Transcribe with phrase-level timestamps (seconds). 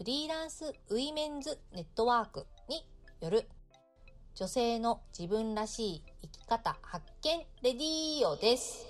[0.00, 2.86] フリーランスウィメンズネットワークに
[3.20, 3.46] よる
[4.34, 8.86] 女性の自分らしい生き方発見レディーオです。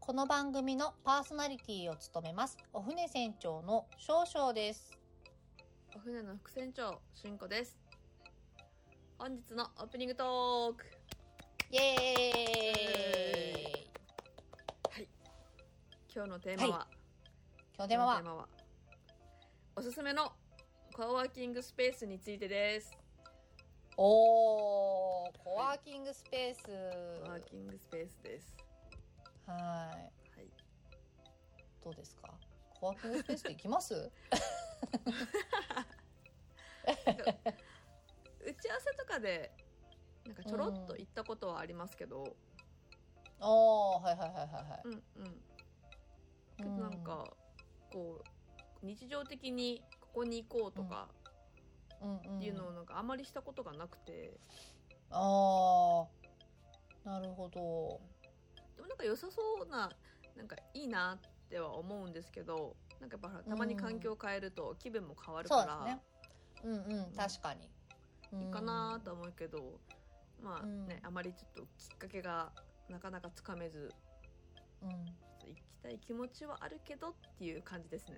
[0.00, 2.58] この番組のパーソナリティを務めます。
[2.72, 4.90] お船船長の少々です。
[5.94, 7.78] お船の副船長しんこです。
[9.18, 10.84] 本日のオープニングトーク。
[11.70, 13.90] イエーイ。
[14.90, 15.08] はい。
[16.12, 16.86] 今日のテーマは、は？
[17.76, 18.48] 今日のテーマは？
[19.78, 20.32] おすすめの
[20.92, 22.98] コワーキングスペースについてです。
[23.96, 26.62] おー、コワーキングスペース。
[27.22, 28.56] コワーキングスペースです。
[29.46, 29.58] はい。
[29.60, 30.10] はい
[31.84, 32.28] どうですか？
[32.80, 33.94] コワーキングスペースって行きます？
[33.94, 34.10] 打
[36.90, 36.96] ち
[38.70, 39.52] 合わせとかで
[40.26, 42.34] なんかちょろっと行ったことはありますけど。
[43.38, 44.80] おー、はいはいはいはいはい。
[44.86, 44.96] うんう
[45.28, 45.40] ん。
[46.56, 47.32] けどなんか
[47.92, 48.28] こう
[48.82, 51.08] 日常的にここに行こうとか
[52.00, 54.38] うん、うんうん、っていうのをなんかあまりしたことがなくて、
[55.10, 58.00] あー、なるほど。
[58.76, 59.90] でもなんか良さそうな
[60.36, 66.00] なんかいいなっては思うんですけどなんかやっぱたまに環境を変えると気分も変わるから、ね。
[66.64, 66.76] うんう
[67.10, 67.68] ん、確かに。
[68.40, 69.80] いいかなと思うけど、
[70.42, 72.52] まあね、うんあまりちょっときっかけが
[72.90, 73.90] なかなかつかめず
[74.82, 74.90] うん。
[74.90, 78.16] 行きたい気持ちはあるけどっていう感じですね。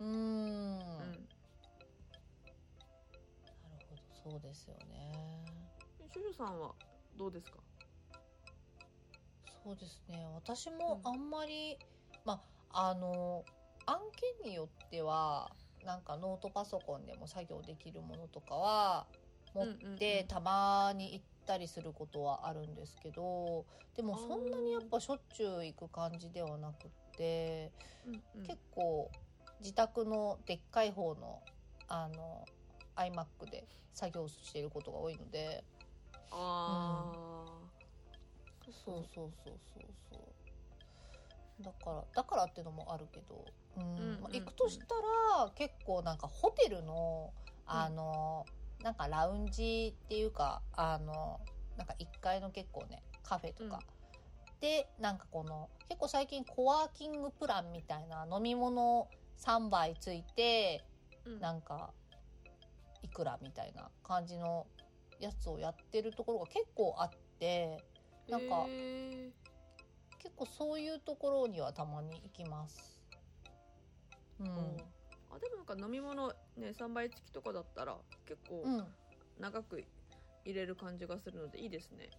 [0.00, 0.06] うん。
[0.06, 1.28] ううんん。
[3.64, 5.68] なるほど、そうですよね。
[5.98, 6.74] 少々さんは
[7.16, 7.58] どうですか？
[9.64, 10.26] そうですね。
[10.34, 11.78] 私もうんあんまり、
[12.24, 13.44] まあ、あの、
[13.86, 13.98] 案
[14.42, 19.06] 件によっては、なんかノートパソコンでも作業できるものとかは
[19.54, 23.64] 持うんうんうんってたまに行ったりすることはあるんですけど
[23.94, 27.70] でもそんなにやっぱしょっちゅう行く感じではなくって
[28.06, 29.10] うんうん結構
[29.60, 31.42] 自宅のでっかい方の
[31.88, 32.46] あの
[32.96, 33.64] iMac で
[33.94, 35.64] 作業していることが多いので。
[36.30, 37.68] ああ、
[38.84, 40.16] そうそうそうそうそ
[41.60, 41.64] う。
[41.64, 43.44] だからだからっていうのもあるけど、
[43.76, 43.82] うん。
[43.82, 44.94] うんうんまあ、行くとした
[45.40, 47.32] ら結構なんかホテルの
[47.66, 48.46] あの、
[48.82, 51.40] なんかラウンジっていうかあの
[51.76, 53.82] なんか1階の結構ねカフェとか、
[54.60, 59.08] でなんかこの結構最近コワーキングプランみたいな飲み物
[59.44, 60.84] 3杯ついて
[61.24, 61.40] うん。
[61.40, 61.92] なんか
[63.02, 64.66] いくらみたいな感じの
[65.20, 67.78] やつをやってるところが結構あって
[68.28, 68.66] なんか
[70.22, 73.00] 結構そういうところにはたまに行きます。
[74.40, 78.84] うん、あでもなんか飲み物ね3倍付きとかだったら結構うん、
[79.40, 79.82] 長く
[80.44, 82.10] 入れる感じがするのでいいですね。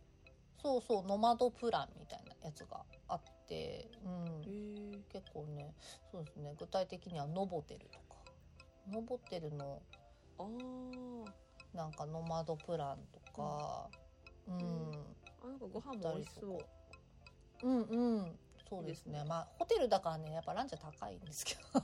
[0.61, 4.59] そうそうノマドプランみたいなやつがあって、うん。
[5.11, 5.73] 結構ね
[6.11, 8.15] そうですね具体的にはノボテルとか。
[8.91, 9.81] ノボテルの
[11.73, 13.89] なんかノマドプランとか、
[14.47, 14.55] うん。
[14.55, 15.05] ん。
[15.43, 16.65] あなんかご飯も美味しそ
[17.63, 17.67] う。
[17.67, 18.39] うんうん。
[18.69, 19.23] そうですね。
[19.23, 21.61] まあホテルだからねやっぱランチは高いんですけど。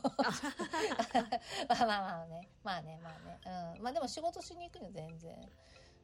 [1.70, 2.48] まあまあまあね。
[2.64, 3.40] まあねまあね。
[3.78, 3.84] うん。
[3.84, 5.52] まあでも仕事しに行くには全然。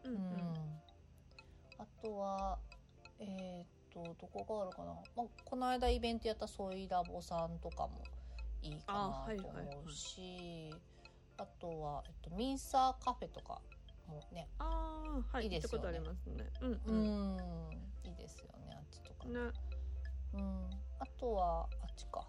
[0.06, 0.82] うんううんん。
[1.82, 2.60] あとは
[3.20, 8.08] えっ、とどこがあるかな、まあ、この間イベントやったソイラボさんとかも
[8.62, 10.76] いいかなと思うし
[11.38, 13.60] あ,、とは、えっと、ミンサーカフェとか
[14.08, 16.50] もねああはいいいですよね行ったことありますね。
[16.62, 17.70] うんううん。
[17.70, 17.72] ん
[18.04, 19.34] いいですよねあっちとか、ね。
[20.34, 20.70] うん、
[21.00, 22.28] あとはあっちか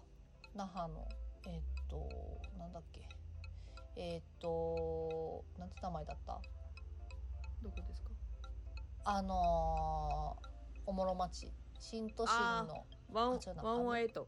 [0.55, 1.07] 那覇の
[1.45, 3.01] えっ、となんだっけ
[3.95, 6.39] えっ、となんて名前だった？
[7.61, 8.02] どこですか？
[9.05, 10.43] あのー
[10.85, 11.47] おもろ町。
[11.79, 14.27] 新都心のワンワンワンエイト。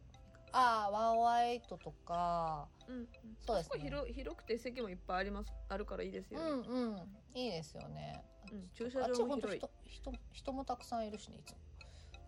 [0.54, 2.68] ああワンワイトとか。
[2.88, 2.96] うん。
[2.96, 3.08] うん。
[3.46, 3.80] そうですね。
[3.84, 5.52] 広広くて席もいっぱいあります。
[5.70, 6.50] あるからいいですうよね。
[6.50, 7.16] んうん。
[7.34, 8.70] いいですよね、うん。
[8.74, 9.60] 駐車場も広い。
[9.60, 11.58] 人人人もたくさんいるしねいつも。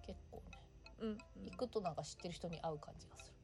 [0.05, 0.53] 結構ね。
[0.99, 1.45] うんうん。
[1.45, 3.37] 行くとなんか知ってる人に会う感じがする。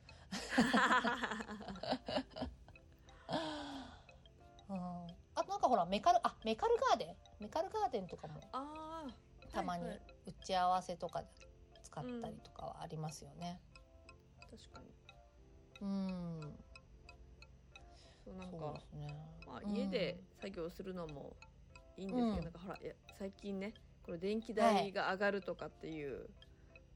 [4.70, 7.16] うんあとなんかほらメカルあメカルガーデン？
[7.40, 9.12] メカルガーデンとかもああ。
[9.52, 10.02] たまにはいはい。
[10.28, 11.28] 打ち合わせとかで
[11.84, 13.60] 使ったりとかはありますよね。
[14.52, 14.86] 確かに。
[15.82, 16.56] うん、
[18.24, 19.10] そうなんかね。
[19.48, 19.76] あまあ、うん。
[19.76, 21.36] 家で作業するのも
[21.98, 22.44] いいんですけど、うん。
[22.44, 23.74] なんかほらいや最近ね
[24.06, 26.30] これ電気代が上がるとかっていう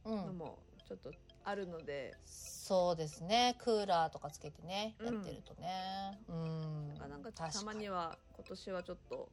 [0.05, 0.25] うん。
[0.27, 1.11] のもちょっと
[1.47, 3.55] あるので、そうですね。
[3.59, 6.19] クーラーとかつけてね、うんやってるとね。
[6.27, 7.09] うん。
[7.09, 9.29] なんかたまには今年はちょっと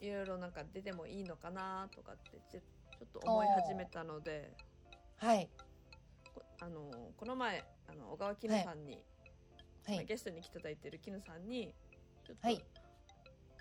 [0.00, 4.50] いろいろなんか出てもいいのかなとかってちょちょっと思い始めたので
[5.18, 5.50] はい。
[6.34, 9.04] こあのこの前あの小川絹さんに、
[9.86, 9.96] はい。
[9.96, 11.74] まあゲストに来ていただいてる絹さんに
[12.26, 12.64] ちょっとはい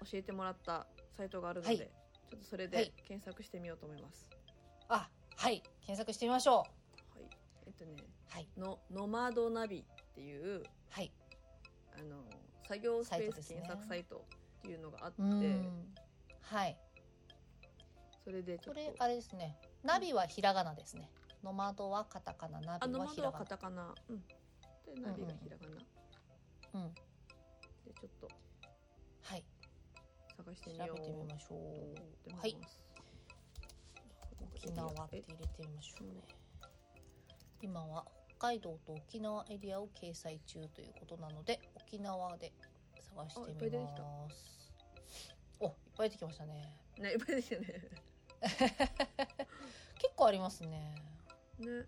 [0.10, 0.88] 教えてもらった
[1.18, 1.90] サイトがあるので、はい
[2.30, 4.26] ちょっとそれではい検索してみようと思います。
[4.88, 5.62] あ、はい。
[5.82, 6.70] 検索してみましょはい、
[7.70, 8.34] えっとねう。
[8.34, 8.48] はい。
[8.58, 11.12] のノマドナビっていうはい。
[12.00, 12.24] あの
[12.68, 14.26] 作業スペース検索サイト
[14.60, 15.94] っていうのがあって、うん。
[16.42, 16.78] はい。
[18.24, 19.56] それでちょっとこれ、あれですね。
[19.84, 21.12] ナビはひらがなですね。
[21.44, 23.38] ノマドはカタカナ、ナビはひらがな。
[23.40, 25.68] カタカナ、うん、でナビがひらが
[26.74, 26.94] な、うん。
[26.94, 27.00] で
[28.02, 28.28] ちょっと
[29.22, 29.44] はい。
[30.38, 32.38] 探してみ調ようべてみましょう。
[32.40, 32.58] はい。
[34.56, 36.39] 沖縄って入れてみましょうね。
[37.62, 38.06] 今は
[38.38, 42.54] 北海道と沖縄エリアを掲載中ということなので、沖縄で
[43.16, 44.72] 探してみ出てきたます。
[45.60, 46.74] お、いっぱい出てきましたね。
[46.98, 47.68] ねいっぱいですよね。
[50.00, 50.96] 結構ありますね。
[51.60, 51.86] ね。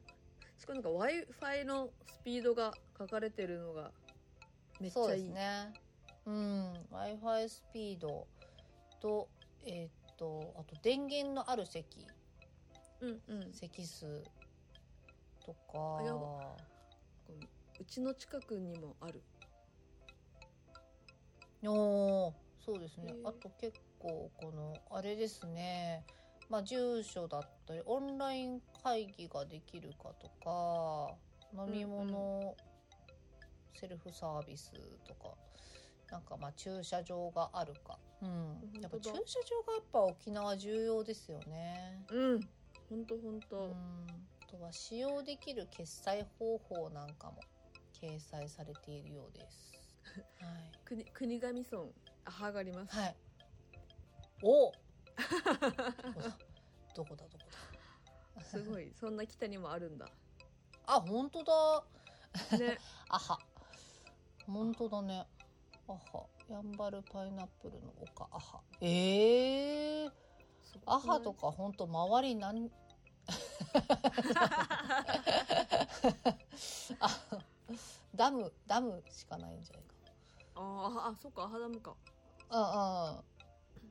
[0.57, 3.91] しかもなんか Wi-Fi のスピードが書かれてるのが
[4.81, 5.27] めっちそうでゃいい。
[5.27, 5.73] すね。
[6.25, 6.73] うん。
[6.91, 8.27] Wi-Fi スピード
[8.99, 9.29] と、
[9.65, 12.05] えーっと、あと電源のある席、
[12.99, 13.53] うんうん。
[13.53, 14.21] 席数
[15.45, 15.55] と
[15.97, 16.25] あやばか、
[17.79, 19.21] うちの近くにもある。
[21.63, 22.33] おー
[22.65, 26.03] そうですねあと結構このあれですね。
[26.49, 31.15] まあ住所だったりオンライン会議ができるかとか
[31.53, 32.55] 飲み物、
[33.73, 34.71] セルフサービス
[35.07, 35.35] とか
[36.11, 37.97] なんかまあ駐車場があるか。
[38.21, 38.81] うん。
[38.81, 42.05] やっぱ駐車場がやっぱ沖縄重要ですよね。
[42.09, 42.49] うん。
[42.89, 44.01] ほんとほんうん
[44.57, 44.63] と。。
[44.63, 47.39] は使用できる決済方法なんかも
[47.93, 49.73] 掲載されているようです。
[50.39, 50.71] はい。
[50.85, 51.83] 国国頭村
[52.25, 52.95] あはがあります。
[52.95, 53.15] はい。
[54.43, 54.71] お
[56.95, 57.57] どこだどこだ？
[58.25, 58.91] どこだすごい。
[58.99, 60.07] そんな北にもあるんだ。
[60.85, 61.83] あ、本当だ。
[62.57, 62.77] ね。
[63.09, 63.39] あは。
[64.45, 65.27] 本当だね。
[65.87, 66.27] あは。
[66.49, 68.61] やんばるパイナップルの丘、あは。
[68.81, 70.11] ええー。
[70.85, 72.69] アハとか本当周りなん
[76.99, 77.19] あ
[78.15, 79.93] ダムダムしかないんじゃないか
[80.55, 81.95] あーあ、そっか、アハダムか。
[82.49, 82.61] うんう
[83.19, 83.23] ん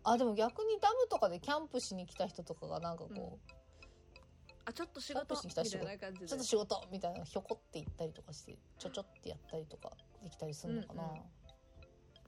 [0.03, 3.51] あでも逆にダムとかでキャンプしに来た人とかがなんかこう、
[4.65, 6.27] あ、ちょっと仕事みたいな感じで。
[6.27, 9.91] ちょっと仕事みたいなひょこって行ったりとかしてちょちょってやったりとか
[10.23, 11.03] できたりするのかな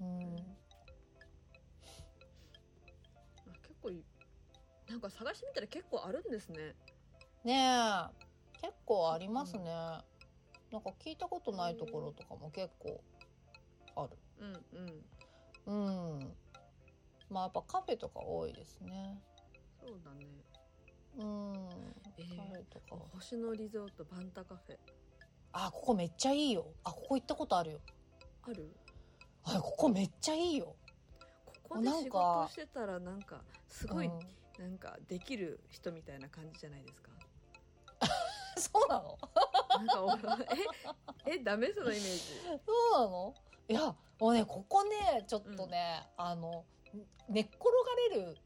[0.00, 0.37] うん、
[3.46, 4.05] あ結構い
[4.88, 6.75] なんか探してみたら結構あるんですね。
[7.44, 8.60] ねえ。
[8.60, 9.98] 結構ありますね、な
[10.78, 13.02] んか聞いたことないところとかも結構
[13.96, 14.16] ある。
[14.38, 16.16] うんうん。
[16.16, 16.36] うん。
[17.28, 19.20] まあやっぱカフェとか多いですね。
[19.80, 20.26] そうだね。
[21.18, 21.68] うん。
[22.16, 22.94] えカフェー、とか。
[22.94, 24.76] は星野リゾートバンタカフェ。
[25.52, 26.66] あここめっちゃいいよ。
[26.84, 27.80] あここ行ったことあるよ。
[28.42, 28.72] ある？
[29.44, 30.76] あここめっちゃいいよ。
[31.64, 34.19] ここで仕事してたらなんかすごい、うん。
[34.58, 37.11] なんかできる人みたいな感じじゃないですか。
[38.60, 39.18] そうなの？
[39.78, 40.46] なんか俺
[41.34, 41.72] ええダメ？
[41.72, 42.20] そのイメージ。
[42.66, 43.34] そうなの？
[43.68, 46.64] いやもうねここねちょっとね、あの
[47.28, 47.60] 寝っ転
[48.10, 48.36] がれる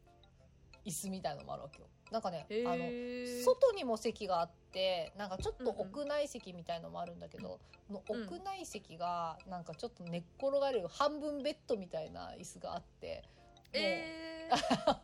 [0.85, 1.89] 椅子みたいのもあるわけよ。
[2.13, 7.59] なんかねへあのー外にも席があってなんかちょっとうんうん屋内席みたいのもあるんだけど、
[7.91, 8.23] のうん。
[8.27, 14.99] 屋内席がなんかちょっと寝っ転がれる半分ベッドみたいな椅子があってもうえー、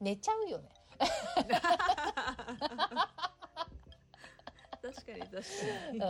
[0.00, 0.68] 寝ちゃうよね
[5.30, 5.46] 確か
[5.92, 6.08] に確かに。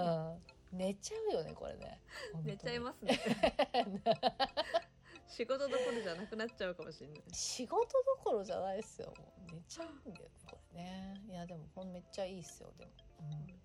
[0.73, 0.79] うん。
[0.79, 2.01] 寝ちゃうよねこれね。
[2.45, 3.19] 寝ちゃいまますね。
[5.29, 7.23] 仕事どころじゃなくなっちゃうかもしれない。
[7.33, 9.55] 仕事どころじゃないですよもう。
[9.55, 11.23] 寝ちゃうんだよねこれね。
[11.29, 12.93] いやでもこれめっちゃいいっすよでも。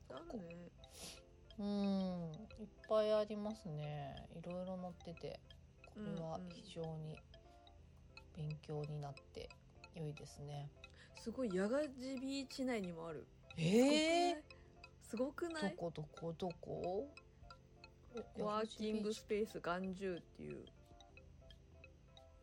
[0.09, 0.71] あるね。
[1.59, 1.69] うん、う
[2.31, 4.27] ん、いっぱいありますね。
[4.35, 5.39] いろいろ載ってて。
[5.93, 6.49] これはうんうん。
[6.49, 7.19] 非常に
[8.35, 9.49] 勉強になって
[9.95, 10.69] 良いですね、
[11.15, 13.25] すごいヤガジビーチ内にもある。
[13.57, 14.43] ええ
[15.13, 15.63] すごくない？
[15.63, 17.07] どこどこどこ？
[18.35, 20.65] コワーキングスペース眼中っていう。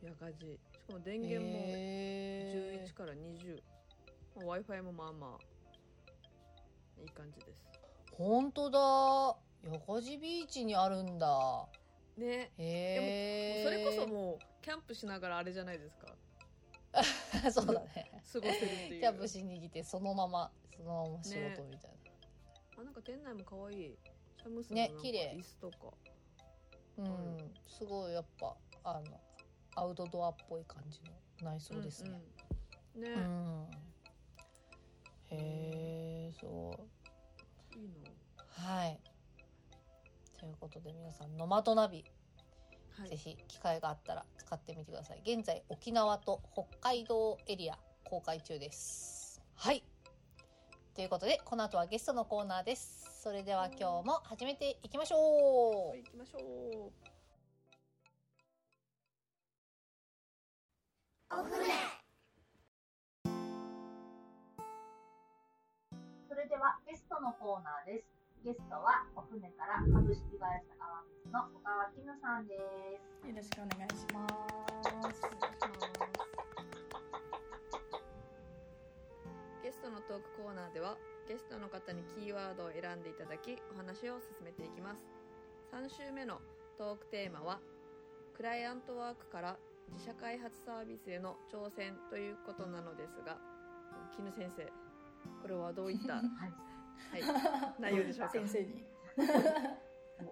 [0.05, 0.57] ヤガジ。
[0.71, 3.61] しかも電源もえ11から20。
[4.37, 7.59] まあ Wi-Fi もまあまあいい感じです。
[8.13, 8.79] 本当だ。
[9.69, 11.67] ヤガジビーチにあるんだ。
[12.17, 12.53] ね。
[12.57, 16.07] へえそれこそもうキャンプしながらあれじゃないですか。
[17.49, 18.23] う そうだね。
[18.33, 19.01] 過ごせるっていう。
[19.01, 21.91] キャンプしに来てそのままそのまま仕事みたい
[22.81, 23.99] あなんか店内も可愛い
[24.39, 25.37] シャムスのね綺麗。
[25.37, 25.77] 椅子とか。
[26.97, 27.55] なうん。
[27.67, 29.21] すごいやっぱあの
[29.77, 31.01] アウトドアっぽい感じ
[31.43, 32.23] の内装ですね。
[32.97, 33.11] うんうん。
[33.11, 33.11] ね、
[35.31, 36.47] うん、へえそ
[37.77, 37.79] う。
[37.79, 37.95] いいの？
[38.47, 38.99] はい。
[40.39, 42.05] ということで皆さんノマドナビ。
[42.99, 43.11] はい。
[43.11, 45.23] ぜひ機会があったら使ってみてください。
[45.23, 49.43] 現在沖縄と北海道エリア公開中です。
[49.55, 49.85] はい。
[51.01, 53.23] ということで、この後はゲストのコーナーです。
[53.23, 55.89] それでは今日も始めていきましょう。
[55.89, 56.93] はい行きましょう
[66.29, 68.05] それではゲストのコーナーです。
[68.45, 72.59] ゲストはお船から株式会社アワミの小川きぬさんで
[73.25, 73.27] す。
[73.27, 74.29] よろしくお願いしま
[75.15, 76.20] す。
[79.71, 80.99] ゲストのトークコーナーでは
[81.29, 85.07] ゲストの方にキーワードを選んでいただきお話を進めていきます
[85.71, 86.43] 3週目の
[86.77, 87.61] トークテーマは
[88.35, 89.57] クライアントワークから
[89.95, 93.39] 自社開発サービスへの挑戦ということなのですが
[94.11, 94.67] 絹先生
[95.41, 96.21] これはどういった、 は
[97.15, 97.23] い、
[97.79, 98.33] 内容でしょうか？
[98.43, 98.85] 先生に。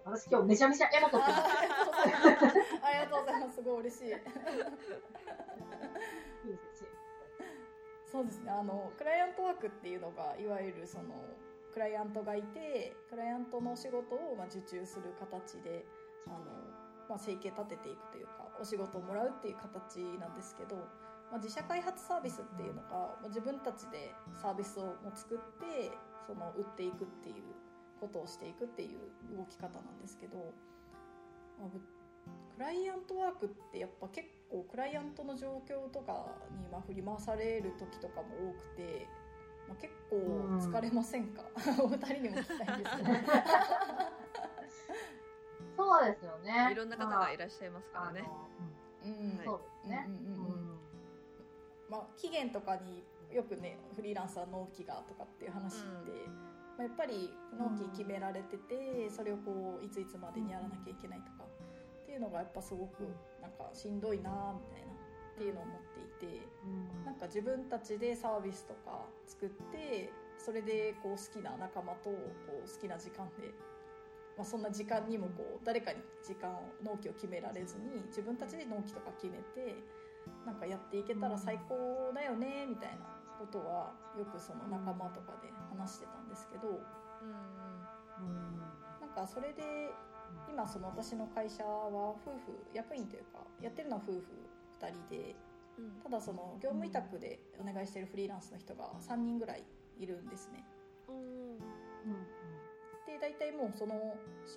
[0.05, 1.43] 私今日めちゃめちゃエモとってます。
[2.83, 3.55] ありがとうございます。
[3.55, 4.15] すごい嬉しい。
[8.11, 8.51] そうですね。
[8.51, 11.15] あのクライアントワークっていうのがいわゆるその
[11.73, 15.85] クライアントがいて、クライアントのお仕事をま受注する形で、
[16.27, 16.39] あの
[17.09, 20.77] まあ生計立てていくというか、お仕事をもらうっていう形なんですけど。
[21.31, 25.93] まあ、自社開発サービスっていうのがま自分たちでサービスをも作って
[26.27, 27.45] その売っていくっていう
[28.01, 30.55] ことをしていくっていう動き方なんですけど、
[31.61, 31.69] まあ
[32.57, 39.07] クライアントワークってやっぱ結構クライアントの状況とかにまあ振り回される時とかも多くて、
[39.69, 40.17] まあ、結構
[40.59, 41.43] 疲れませんか、
[41.83, 43.09] お二人にも聞きたいんですけど
[45.77, 46.71] そうですよね。
[46.73, 48.29] いろんな方がいらっしゃいますからね。
[49.05, 49.11] うん。
[49.11, 49.45] うん。
[49.45, 50.05] そうですね。
[50.09, 50.51] うんうんうんうん。
[50.51, 50.79] うん。
[51.89, 56.29] まあ、期限とかによくねフリーランスは納期がとかっていう話って、
[56.77, 61.49] まあ、やっぱり納期決められててそれをこういついつまでにやらなきゃいけないとか
[62.09, 63.05] っていうのがやっぱすごく
[63.43, 67.05] なんかしんどいなみたいなっていうのを思っていてうん。
[67.05, 72.17] なんか自分たちでサービスとか作ってそれでこう好きな仲間とこ
[72.65, 73.53] う好きな時間で。
[74.39, 79.75] まあ、そんな時間にもこう誰かに時間を納期を決められずに自分たちで納期とか決めて
[80.47, 88.63] なんかやっていけたら最高だよねみたいなことはよくその仲間とかで話してたんですけどうんうん。
[89.01, 89.91] なんかそれで
[90.49, 94.23] 今その私の会社は夫婦役員というかやってるのは夫婦
[94.81, 95.37] 2人で
[95.79, 96.03] うん。
[96.03, 99.65] ただその業務委託でお願いしてるフリーランスの人が3人ぐらい
[99.99, 100.65] いるんですね。
[101.09, 101.15] うん。
[101.15, 101.59] うん。
[103.07, 103.95] で大体もうその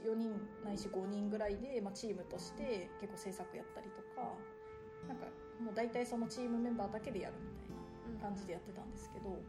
[0.06, 0.36] 4人
[0.66, 4.36] ないし5人ぐらいで、まあ、チームとして結構制作やったりとか
[5.08, 5.28] なんか
[5.63, 9.40] もう大体そのチームメンバーだけでやるみたいな感じでやってたんですけど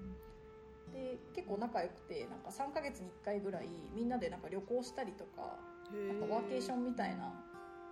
[0.93, 5.59] で結構仲良くてなんか3ヶ月に1回ぐらいみんなでなんか旅行したりとか
[5.93, 7.33] なんかワーケーションみたいな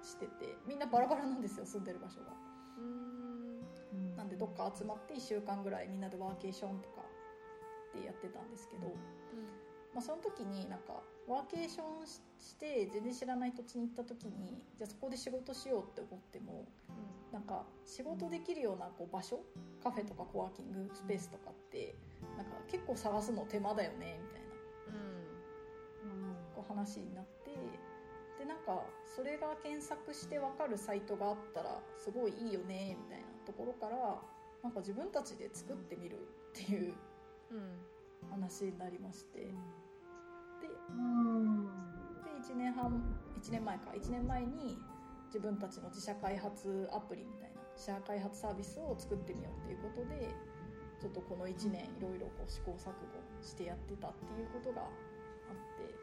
[0.03, 2.33] しててみんなバラバラなんですよ住んでる場所が。
[2.79, 3.61] うん。
[3.93, 7.03] うんなんでどっか集まって1週間ぐらいみんなでワーケーションとか
[7.97, 8.95] ってやってたんですけど。
[9.93, 16.65] まあ、その時になんかワーケーションしして全然知らない土地に行った時にじゃあそこで仕事しようって思っても
[17.33, 19.41] なんか仕事できるようなこう場所
[19.83, 21.95] カフェとかコワーキングスペースとかって
[22.37, 24.49] なんか結構探すの手間だよねみたいな
[24.89, 26.35] うん。
[26.55, 27.40] こう話になってで
[28.51, 34.19] なんかそれが検索して分かるサイトがあったらすごいいいよねみたいなところから
[34.65, 36.95] なんか自分たちで作ってみるっていう
[38.29, 39.39] 話になりまして。
[39.39, 41.65] でうん
[42.25, 43.01] で1年半
[43.41, 43.91] 1年前か。
[43.95, 44.77] 1年前に
[45.27, 50.35] 自分たちの自社開発アプリみたいな自社開発サービスを作ってみようっていうことで
[51.01, 52.93] ちょっとこの1年いろいろ試行錯誤
[53.41, 54.89] してやってたっていうことがあっ
[55.79, 56.00] て。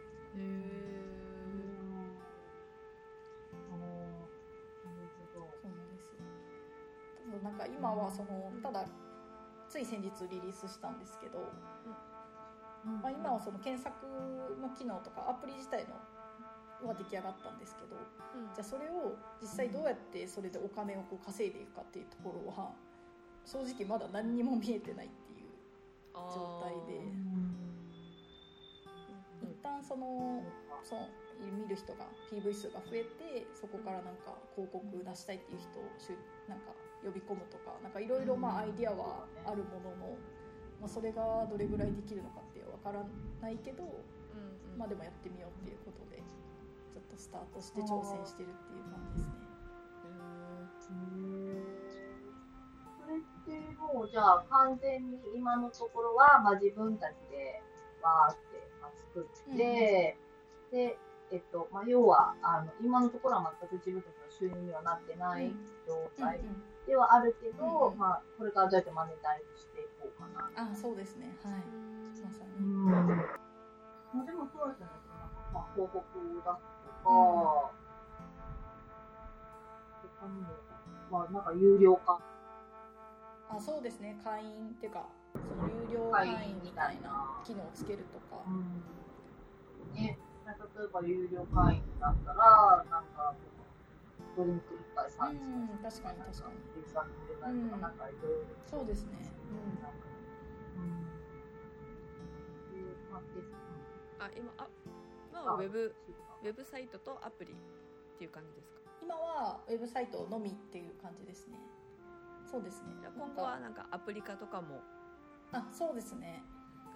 [7.68, 8.86] 今はそのただ
[9.70, 11.40] つい先日リリースしたんですけど、
[12.84, 13.94] まあ、今はその検索
[14.62, 15.96] の機能とかアプリ自体の
[16.88, 17.98] は出来上がったんですけど
[18.54, 22.72] じゃあそれを実際どうやってそれでお金をこう稼いでいくかっていうところは
[23.46, 25.50] 正直まだ何にも見えてないっていう
[26.14, 27.00] 状態で。
[27.00, 27.56] うん。
[29.42, 30.44] 一旦その
[30.84, 31.08] その
[31.40, 35.80] 見る人が PV 数が増えてそこからなんか広告出したいっていう人
[36.50, 36.74] なんか
[37.04, 40.18] 呼び込むとかなんかいろいろまあアイディアはあるものの、
[40.82, 43.06] まあ、それがどれぐらいできるのかってわから
[43.42, 44.78] ないけど、うんうん。
[44.78, 49.30] まあでもやってみようっていうことでちょっとスタートして挑戦してるっていう感じで
[50.80, 51.08] すね。
[53.00, 57.62] それってもうじゃあ完全に今のところは、まあ、自分たちで
[58.02, 60.18] わーって、まあ、作って、
[60.72, 60.98] で、
[61.32, 65.54] えっとまあ、要はあの今のところは全く自分たちの収入にはなってない
[65.86, 68.00] 状態うんうんではあるけど、うんうん。
[68.00, 70.72] まあ、これからどうやってマネタイズしていこうかな。
[70.72, 71.36] あそうですね。
[71.44, 71.54] はい。
[72.24, 72.86] まさに、うん。
[72.86, 74.88] まあ、でもそうですね、
[75.54, 76.48] まあ、広告を出すと
[77.04, 77.72] か、
[80.20, 80.48] 他にも、
[81.12, 82.20] まあ、なんか有料化。
[83.50, 84.20] あそうですね。
[84.24, 85.06] 会員っていうか
[85.48, 88.84] その有料会員みたいな機能をつけるとか、うん。
[89.96, 93.17] ね、例えば有料会員だったら、なんか、
[94.38, 95.42] ドリンク1杯3000円。
[95.42, 96.62] うん確かに確かに。
[96.62, 96.86] 入
[97.28, 97.82] れないとか、うん。
[97.82, 98.56] なんかいろいろ。
[98.70, 99.18] そうですね、
[99.82, 99.92] なん。
[99.92, 99.92] か
[100.78, 101.04] うん。
[102.70, 103.50] で、まあ、です
[104.20, 104.68] あ今あ
[105.32, 105.96] 今はウェブ
[106.44, 107.56] ウェブサイトとアプリっ
[108.18, 108.78] ていう感じですか？
[109.02, 111.58] 今はウェブサイトのみっていう感じですね。
[112.46, 112.94] そうですね。
[113.02, 114.82] じゃ今後はなんかアプリ化とかも。
[115.52, 116.44] あそうですね。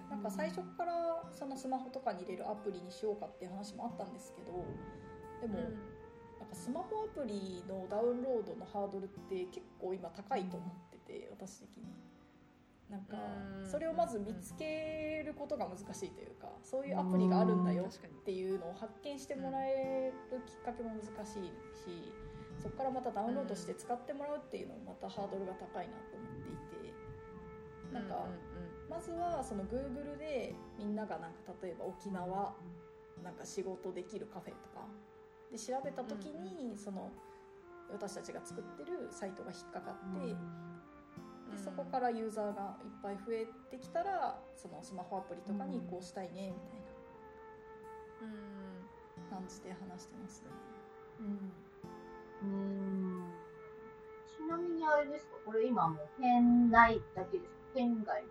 [0.09, 4.51] なんか最初からそのスマホとかに入れるアプリにしようかっていう話もあったんですけど
[5.39, 5.71] でも、なん
[6.51, 11.85] かスマホアプリのダウンロードのハードルって結構今高いと思ってて私的に。
[12.89, 13.15] なんか
[13.63, 13.71] うん。
[13.71, 22.11] それをまず見つけることが難しいというかそういうアプリがあるんだよっていうのを発見してもらえるきっかけも難しいし
[22.61, 26.93] そこからまたダウンロードして使ってもらうっていうのもまたハードルが高いなと思っていて
[27.93, 28.27] なんか
[28.89, 32.53] まずはその Google でみんながなんか例えば沖縄
[33.23, 34.85] なんか仕事できるカフェとか
[35.51, 37.11] で調べた時にその
[37.91, 40.27] 私たちが作ってるサイトが引っかかって
[41.51, 46.55] でそこからユーザーがいっぱい増えてきたらそのスマホアプリとかに移行したいねみたいな。
[49.31, 50.47] 感じで話してますね。
[51.21, 51.51] うん。
[52.43, 52.45] う
[53.23, 53.31] ん。
[54.27, 57.57] ちなみにあれですか、これ今もう県内だけですか？
[57.73, 58.23] 県外。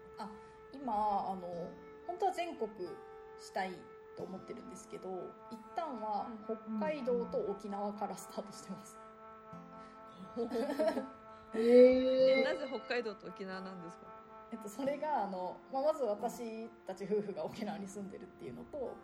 [0.74, 1.40] 今あの
[2.06, 2.70] 本当は全国
[3.38, 3.72] したい
[4.20, 5.09] と思ってるんですけど
[5.50, 8.98] 一旦は北海道と沖縄からスタートしてます。
[11.54, 14.04] へえなぜ北海道と沖縄なんですか？
[14.52, 18.94] えっと、それがあの、まあ、まず私たち夫婦が沖縄に住んでるっていうのと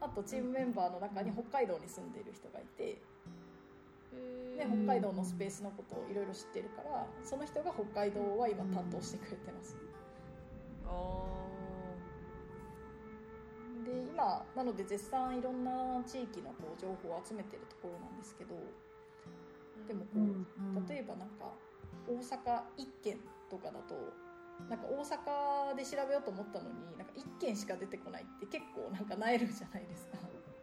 [0.00, 3.00] あとチームメンバーの中に北海道に住んでる人がいて
[4.58, 9.76] で北海道のスペースのことをいろいろ知ってるからその人が北海道は今担当してくれてます。
[10.86, 10.90] あ
[13.90, 18.54] で今なので絶賛いろんな地域のこう情報を集めてるところなんですけど
[19.88, 20.20] でもこ
[20.86, 21.50] う例えばなんか
[22.06, 23.18] 大阪1県
[23.50, 23.94] とかだと
[24.68, 30.18] なんか大阪で調べようと思ったのになんか1県しか出てこないって結構なんかなえるじゃないですか。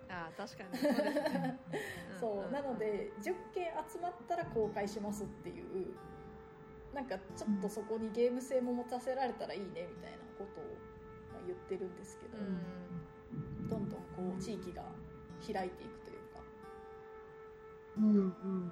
[0.10, 1.34] あー確かに。
[1.34, 1.60] ね
[2.22, 5.94] そうなので10件集まったら公開しますっていう
[6.94, 10.64] なんかちょっとそこにゲーム性も持たせられたらいいねみたいなことを
[11.34, 12.87] まあ言ってるんですけど、うん
[13.70, 14.84] どんどんこう地域が
[15.42, 16.40] 開いていくというか、
[17.98, 18.72] うんうんうん。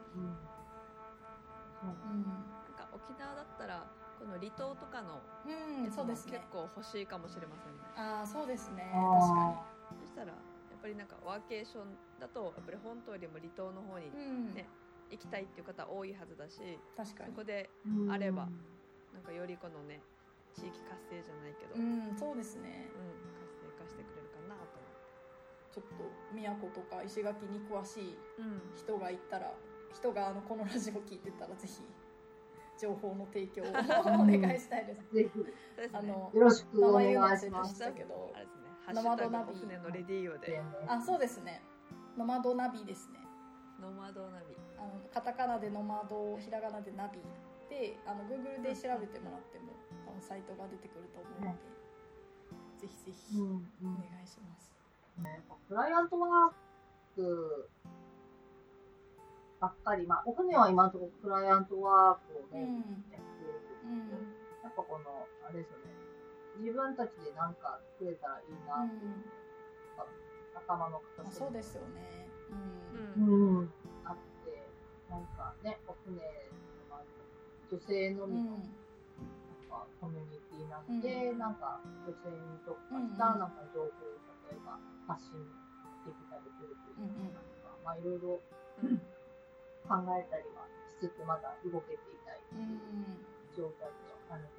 [1.84, 3.86] なんか沖縄だったら
[4.18, 5.22] この離島とかの
[5.86, 5.98] 結
[6.52, 7.84] 構欲しいかもしれませんね。
[7.96, 8.90] ああそうですね。
[8.94, 9.66] あ確か
[10.02, 10.34] そしたらや
[10.78, 14.68] っぱりなんかワーケーションだとやっぱり本島よりも離島の方ににうん、ね
[15.12, 17.30] 行きたいっていう方多いはずだし確かに。
[17.30, 18.12] そこでうん。
[18.12, 18.48] あれば
[19.14, 20.02] なんかよりこのね
[20.56, 22.88] 地域活性じゃないけど、ううんんそうですね。
[23.44, 24.15] 活性化してく。
[24.15, 24.15] れるかなと
[25.76, 28.18] ちょっと宮古とか石垣に詳しい
[28.76, 29.52] 人がいたら
[29.92, 31.84] 人があのこのラジオ聞いてたらぜひ
[32.80, 33.66] 情報の提供を
[34.24, 35.14] お願いしたいです。
[35.14, 35.46] ぜひ、
[35.94, 37.72] あのよろしく名お願いします。
[37.72, 38.94] ましたけどあれですね。
[38.94, 40.62] ノマドナビお船のレディーオで。
[40.88, 41.62] あそうですね。
[42.18, 43.20] ノマドナビですね。
[43.80, 44.56] ノマドナビ。
[44.78, 47.20] あのカタカナでノマドひらがなでナビ
[47.70, 49.74] であの Google で調べてもらっても
[50.08, 51.58] あのサイトが出てくると思うので、
[52.78, 54.75] ぜひぜひうんうおん願いします、
[55.68, 57.70] クライアントワーク
[59.60, 63.02] ばっかり、まあ、お船は今のところクライアントワークをね、うん。
[63.10, 65.90] やってるうんんですけど、やっぱこの、あれですよね、
[66.60, 69.16] 自分たちで何か作れたらいいなっていう、
[70.54, 72.28] 頭のまあ、片隅にそうですよね。
[73.18, 73.26] ううん。
[73.26, 73.74] んうん、
[74.04, 74.70] あって、
[75.10, 77.02] なんかね、お船の
[77.72, 78.62] 女性のみの、なん
[79.72, 81.40] かコミュニティなんで、うん。
[81.40, 83.18] なんか女性に特化しうんうん。
[83.18, 85.44] たなんか情報を例えば発信
[86.06, 86.46] できたり
[87.84, 88.42] まあいろいろ
[88.84, 88.98] うん
[89.86, 93.22] 考えたりはしつつ、まだ動けていないうん。
[93.56, 94.50] 状態ではある。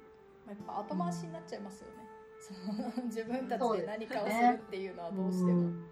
[0.47, 2.07] やっぱ後回しになっちゃいますよね、
[2.39, 2.53] そ
[2.97, 5.67] の 自分たちで何かをするっていうのはどうしても。
[5.67, 5.83] ん。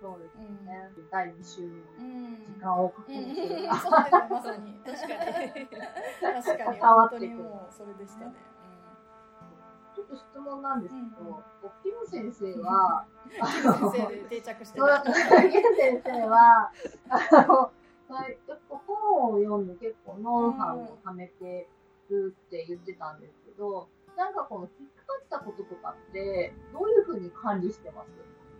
[0.00, 0.64] そうですうん。
[0.64, 0.90] ね。
[1.10, 1.66] 第2週、う
[2.02, 3.04] ん時間をる。
[3.04, 3.68] それうですね。
[3.68, 3.76] ま
[4.42, 4.80] さに。
[4.80, 5.66] 確かに。
[6.42, 6.78] 確かに。
[6.80, 8.32] 本当にもうそれでしたね、
[9.98, 11.42] ちょっと質問なんですけど、うんお
[11.82, 16.70] キム先生は、うん、先生で定着してそうたキム先生は、
[17.10, 17.72] あの、
[18.14, 21.68] はい結構本を読んで結構ノウハウを貯めて
[22.08, 28.08] るって言ってたんですけど、なんかこの引っかかったこととかって、どういうふうに管理してます？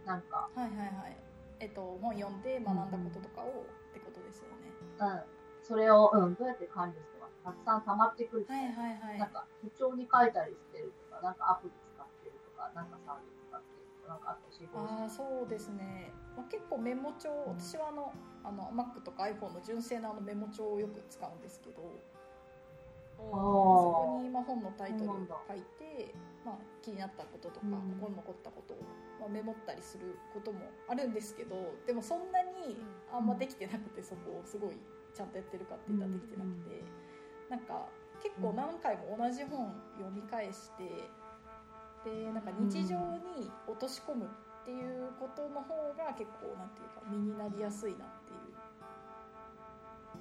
[0.05, 1.16] なんか、はいはいはい。
[1.61, 4.72] えっと本読んで学んだこととかをってことですよね。
[4.98, 5.22] うん、
[5.62, 7.17] それを、うん、どうやって管理して
[7.48, 9.18] たくさん溜まってくると、はいはいはい。
[9.18, 18.12] なんか手帳に書いたりしてるとか、なんかアプリ使ってるとか、なんかサービス使ってるとか、なんかあと教えてほしいああそうですね、まあ、結構メモ帳私はあの
[18.44, 21.76] あの Mac とか iPhone の純正のあのメモ帳をよく使うんですけど
[23.18, 25.16] そこにまあ本のタイトルを
[25.48, 26.14] 書いて、
[26.46, 27.72] まあ、気になったこととか、うん。
[27.98, 28.78] 心に残ったことを、
[29.20, 32.78] まあ、メモったりすることもあるんですけどでもそんなに
[33.12, 34.78] あんまできてなくてそこをすごい
[35.12, 36.84] ちゃんとやってるかって言ったらできてなくて、
[37.50, 37.88] なんか
[38.22, 40.84] 結構何回も同じ本読み返して
[42.04, 48.38] でなんか日常に落とし込むっていうことの方が結構なんていうか身になりやすいなっていう。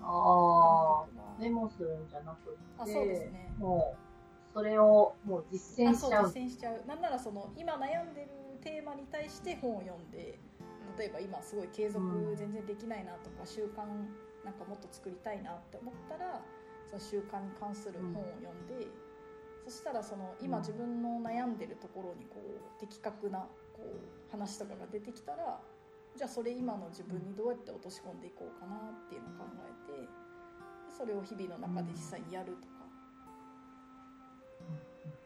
[0.01, 3.51] ああ、メモするんじゃなくて、あそうですね。
[3.57, 3.95] も
[4.53, 6.27] う、それをもう実践しちゃう。
[6.27, 6.85] 実践しちゃう。
[6.87, 8.29] なんならその今悩んでる
[8.61, 10.39] テーマに対して本を読んで
[10.97, 12.35] 例えば今すごい継続うん。
[12.35, 13.85] 全然できないなとか習慣
[14.43, 16.41] なんかもっと作りたいなって思ったら
[16.89, 18.87] その習慣に関する本を読んで、
[19.65, 23.39] そしたらその今うん自分の悩んでるところにこう的確な
[23.73, 25.59] こう話とかが出てきたら
[26.15, 30.07] じゃあそれ今の自分にどうやって落とし込んでいこうかなっていうのを考えてで
[30.97, 32.77] それを日々の中で実際にやるとか。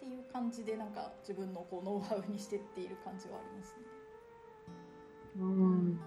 [0.02, 4.02] っていう感じでなんか自分のこうノウハウにしてっている感じはありますね。
[5.38, 6.00] うん。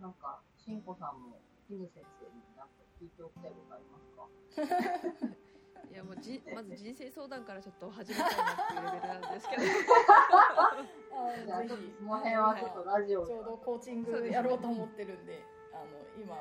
[0.00, 4.28] なんか、しんこさんも、キム先生になんか聞いておきたいことありますか？
[5.90, 9.62] いやもうじまず人生相談からちょっと始めたいなっていうレベルなんですけど。
[9.62, 15.84] じゃちょっとひその辺はちょっとラジオでちょうどコーチングやろうと思ってるんで、あの
[16.18, 16.36] 今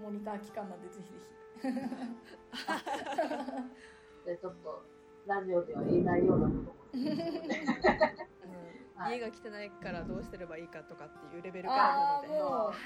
[0.00, 1.12] モニター期間なんでぜひ。
[1.62, 1.76] ぜひ。
[4.26, 4.82] でちょっと、
[5.26, 6.74] ラジオでは言えないようなことも。
[9.06, 9.30] うん、家が汚
[9.62, 12.76] いからどうすればいいかとかっていうレベルからなのではい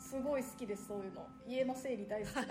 [0.00, 1.26] すごい好きですそういうの。
[1.46, 2.32] 家の整理大好き。
[2.34, 2.46] コメン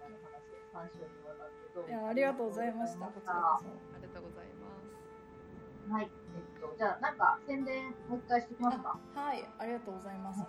[0.00, 3.06] トの話を3週にわたってどういやありがとうございました。
[3.06, 3.66] こちらこそ。
[3.66, 4.68] ありがとうございま
[5.88, 6.04] すはい。
[6.04, 8.98] えっと、じゃあ、なんか、宣伝、もう一回しておきますか？
[9.14, 10.40] はい、ありがとうございます。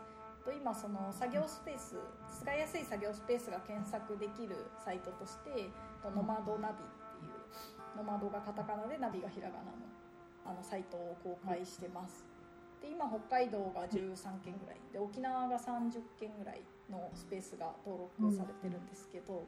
[0.46, 1.98] と今その作業スペース
[2.30, 5.74] 使いやすい作業スペースが検索できるサイトとして
[6.06, 7.34] とノマドナビっていう
[7.98, 9.86] ノマドがカタカナでナビがひらがなの
[10.46, 12.24] あのサイトを公開してます。
[12.80, 19.42] で今北海道が13件ぐらいで沖縄が30件ぐらいのスペースが登録されてるんですけど、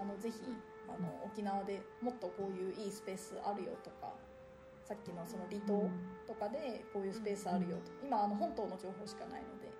[0.00, 0.40] あのぜひ
[0.88, 4.14] あの沖縄でもっとこういういいスペースあるよとか
[4.82, 5.86] さっきのその離島
[6.26, 9.70] とかでこういうスペースあるよと今あの本島の情報しかないので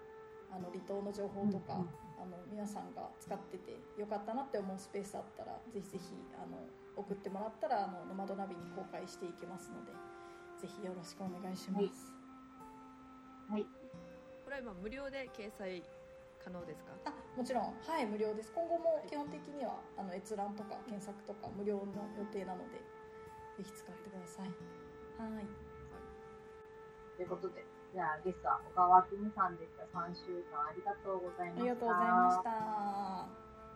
[0.52, 1.88] あの離島の情報とか、うんうん。
[2.20, 6.58] あの皆さんが使っててよかったなって思うスペースあったらぜひぜひあの
[6.94, 9.92] 送ってもらったらあのノマドナビに公開していきますので
[10.60, 12.12] ぜひよろしくお願いします。
[13.48, 13.64] はい。
[14.44, 15.82] これは今無料で掲載
[16.44, 16.92] 可能ですか？
[17.06, 17.72] あもちろん。
[17.80, 18.52] はい無料です。
[18.52, 22.84] 今後も基本的にはあの閲覧とか検索とか無料の予定なので
[23.56, 24.52] ぜひ使ってください。
[25.16, 25.46] はい。
[27.16, 29.83] ということで、じゃあゲストは小川君さんでした。
[29.98, 31.62] 3週間ありがとうございました。
[31.62, 32.50] ありがとうございました。
[32.50, 33.26] あ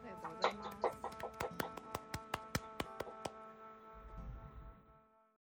[0.05, 0.94] りがとうございます。